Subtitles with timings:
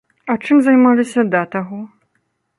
[0.33, 1.85] А чым займаліся да таго?